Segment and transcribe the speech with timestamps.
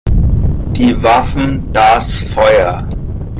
[0.75, 2.75] Die Waffen, das Feuer!